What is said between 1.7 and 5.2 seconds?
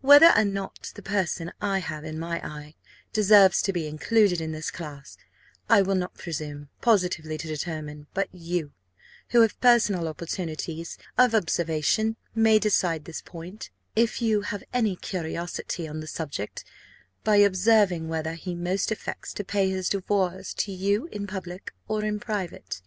have in my eye deserves to be included in this class,